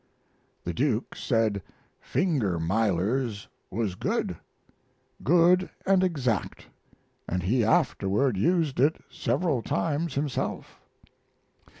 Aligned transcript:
The 0.63 0.73
Duke 0.73 1.15
said 1.15 1.61
"finger 1.99 2.57
milers 2.57 3.45
was 3.69 3.93
good" 3.93 4.35
good 5.23 5.69
and 5.85 6.03
exact; 6.03 6.65
and 7.29 7.43
he 7.43 7.63
afterward 7.63 8.35
used 8.35 8.79
it 8.79 8.95
several 9.11 9.61
times 9.61 10.15
himself. 10.15 10.81